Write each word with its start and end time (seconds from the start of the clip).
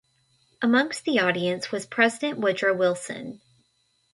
Amongst 0.63 1.05
the 1.05 1.19
audience 1.19 1.71
was 1.71 1.85
President 1.85 2.39
Woodrow 2.39 2.73
Wilson. 2.75 3.39